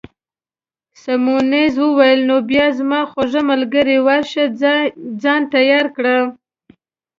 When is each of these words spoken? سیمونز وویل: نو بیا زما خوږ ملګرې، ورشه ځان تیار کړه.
سیمونز 1.01 1.73
وویل: 1.81 2.19
نو 2.29 2.37
بیا 2.49 2.65
زما 2.77 3.01
خوږ 3.11 3.33
ملګرې، 3.49 3.97
ورشه 4.07 4.43
ځان 5.21 5.41
تیار 5.53 5.85
کړه. 5.95 6.17